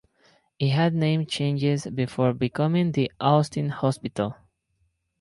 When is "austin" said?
3.19-3.69